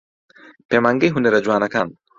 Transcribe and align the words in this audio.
پەیمانگەی 0.69 1.13
هونەرە 1.13 1.39
جوانەکان 1.45 1.89